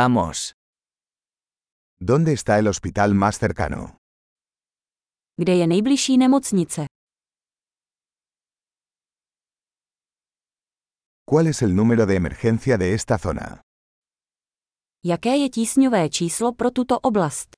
Vamos. 0.00 0.52
¿Dónde 1.98 2.34
está 2.34 2.58
el 2.58 2.66
hospital 2.68 3.14
más 3.14 3.38
cercano? 3.38 3.96
Kde 5.38 5.54
je 5.56 5.66
nejbližší 5.66 6.18
nemocnice? 6.18 6.86
¿Cuál 11.24 11.46
es 11.46 11.62
el 11.62 11.74
número 11.74 12.04
de 12.04 12.16
emergencia 12.16 12.76
de 12.76 12.92
esta 12.92 13.16
zona? 13.18 13.62
Jaké 15.02 15.36
je 15.36 15.48
tísňové 15.50 16.10
číslo 16.10 16.52
pro 16.52 16.70
tuto 16.70 16.98
oblast? 17.02 17.54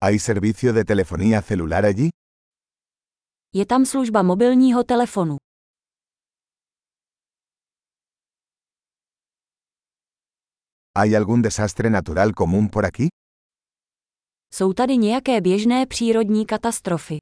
¿Hay 0.00 0.18
servicio 0.20 0.72
de 0.72 0.84
telefonía 0.84 1.42
celular 1.42 1.84
allí? 1.84 2.10
Je 3.54 3.66
tam 3.66 3.84
služba 3.86 4.22
mobilního 4.22 4.84
telefonu. 4.84 5.36
¿Hay 10.98 11.14
algún 11.14 11.42
desastre 11.42 11.90
natural 11.90 12.32
común 12.34 12.68
por 12.70 12.84
aquí? 12.86 13.08
Jsou 14.50 14.72
tady 14.72 14.96
nějaké 14.96 15.40
běžné 15.40 15.86
přírodní 15.86 16.46
katastrofy. 16.46 17.18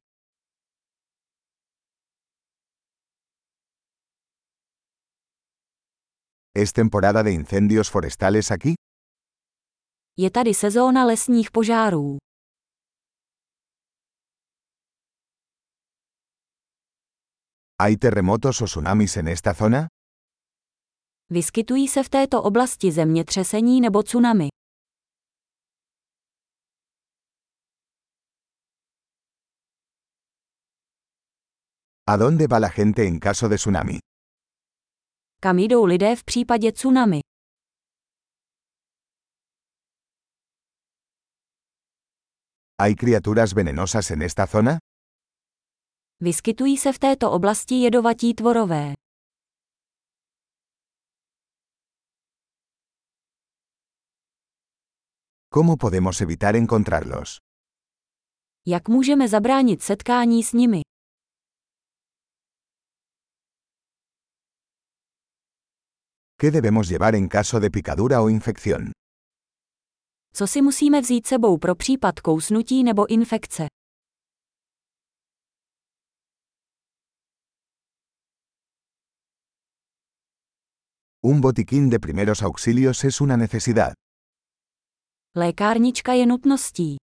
¿Es 6.56 6.73
temporada 6.73 7.23
de 7.23 7.30
incendios 7.33 7.88
forestales 7.91 8.50
aquí? 8.50 8.74
Je 10.19 10.30
tady 10.30 10.55
sezóna 10.55 11.05
lesních 11.05 11.50
požárů. 11.50 12.19
¿Hay 17.83 17.97
terremotos 17.97 18.62
o 18.62 18.64
tsunamis 18.66 19.16
en 19.16 19.28
esta 19.28 19.52
zona? 19.52 19.93
Vyskytují 21.34 21.88
se 21.88 22.02
v 22.02 22.08
této 22.08 22.42
oblasti 22.42 22.92
zemětřesení 22.92 23.80
nebo 23.80 24.02
tsunami. 24.02 24.48
¿A 32.10 32.16
dónde 32.16 32.46
va 32.46 32.58
la 32.58 32.68
gente 32.68 33.02
en 33.06 33.18
caso 33.18 33.48
de 33.48 33.56
tsunami? 33.56 33.98
Kam 35.41 35.58
jdou 35.58 35.84
lidé 35.84 36.16
v 36.16 36.24
případě 36.24 36.72
tsunami? 36.72 37.20
¿Hay 42.82 42.94
criaturas 42.94 43.52
venenosas 43.52 44.10
en 44.10 44.22
esta 44.22 44.46
zona? 44.46 44.78
Vyskytují 46.20 46.76
se 46.76 46.92
v 46.92 46.98
této 46.98 47.32
oblasti 47.32 47.74
jedovatí 47.74 48.34
tvorové. 48.34 49.03
¿Cómo 55.56 55.77
podemos 55.77 56.20
evitar 56.20 56.56
encontrarlos? 56.56 57.38
Jak 58.66 58.88
můžeme 58.88 59.28
zabránit 59.28 59.83
setkání 59.83 60.42
s 60.42 60.52
nimi? 60.52 60.80
¿Qué 66.41 66.50
debemos 66.50 66.88
llevar 66.88 67.14
en 67.14 67.28
caso 67.28 67.60
de 67.60 67.70
picadura 67.70 68.22
o 68.22 68.28
infección? 68.28 68.91
Co 70.34 70.47
si 70.47 70.62
musíme 70.62 71.00
vzít 71.00 71.27
sebou 71.27 71.58
pro 71.58 71.75
případ 71.75 72.20
kousnutí 72.20 72.82
nebo 72.84 73.06
infekce? 73.06 73.66
Un 81.22 81.41
botiquín 81.41 81.91
de 81.91 81.98
primeros 81.98 82.42
auxilios 82.42 83.05
es 83.05 83.20
una 83.20 83.36
necesidad. 83.36 83.94
Lékárnička 85.36 86.12
je 86.12 86.27
nutností. 86.27 86.96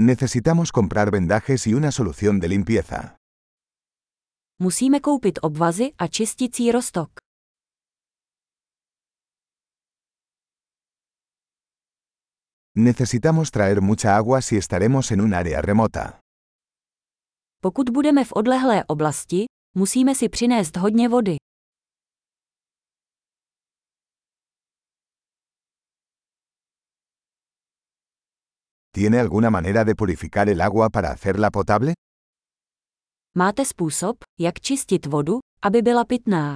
Necesitamos 0.00 0.72
comprar 0.72 1.10
vendajes 1.10 1.66
y 1.66 1.74
una 1.74 1.90
solución 1.92 2.40
de 2.40 2.48
limpieza. 2.48 3.16
Musíme 4.58 5.00
koupit 5.00 5.38
obvazy 5.42 5.92
a 5.98 6.08
čisticí 6.08 6.72
roztok. 6.72 7.10
Necesitamos 12.74 13.50
traer 13.50 13.80
mucha 13.82 14.16
agua 14.16 14.40
si 14.40 14.56
estaremos 14.56 15.10
en 15.10 15.20
un 15.20 15.34
área 15.34 15.60
remota. 15.60 16.20
Pokud 17.60 17.90
budeme 17.90 18.24
v 18.24 18.32
odlehlé 18.32 18.84
oblasti, 18.84 19.44
musíme 19.76 20.14
si 20.14 20.28
přinést 20.28 20.76
hodně 20.76 21.08
vody. 21.08 21.36
¿Tiene 28.94 29.18
alguna 29.20 29.50
manera 29.50 29.84
de 29.84 29.94
purificar 29.94 30.48
el 30.50 30.60
agua 30.60 30.90
para 30.90 31.10
hacerla 31.12 31.50
potable? 31.50 31.94
Máte 33.34 33.64
způsob, 33.64 34.16
jak 34.40 34.60
čistit 34.60 35.06
vodu, 35.06 35.38
aby 35.62 35.82
byla 35.82 36.04
pitná. 36.04 36.54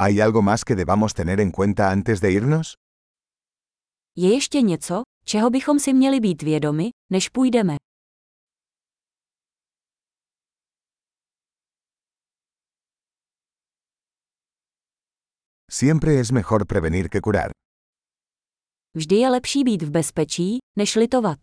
¿Hay 0.00 0.20
algo 0.20 0.42
más 0.42 0.64
que 0.64 0.76
debamos 0.76 1.14
tener 1.14 1.40
en 1.40 1.50
cuenta 1.50 1.90
antes 1.90 2.20
de 2.20 2.32
irnos? 2.32 2.74
Je 4.16 4.34
ještě 4.34 4.60
něco, 4.62 5.02
čeho 5.24 5.50
bychom 5.50 5.78
si 5.78 5.92
měli 5.92 6.20
být 6.20 6.42
vědomi, 6.42 6.90
než 7.12 7.28
půjdeme. 7.28 7.76
Siempre 15.70 16.18
es 16.18 16.32
mejor 16.32 16.66
prevenir 16.66 17.10
que 17.10 17.20
curar. 17.20 17.50
Vždy 18.96 19.16
je 19.16 19.30
lepší 19.30 19.64
být 19.64 19.82
v 19.82 19.90
bezpečí, 19.90 20.58
než 20.78 20.96
litovat. 20.96 21.38